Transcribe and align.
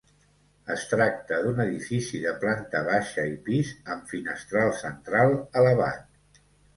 Es 0.75 0.83
tracta 0.91 1.37
d'un 1.41 1.59
edifici 1.65 2.21
de 2.23 2.31
planta 2.43 2.81
baixa 2.87 3.25
i 3.33 3.35
pis, 3.49 3.73
amb 3.97 4.09
finestral 4.15 4.73
central 4.79 5.35
elevat. 5.63 6.41